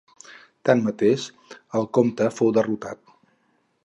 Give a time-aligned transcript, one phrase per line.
[0.69, 1.25] Tanmateix,
[1.81, 3.03] el comte fou derrotat.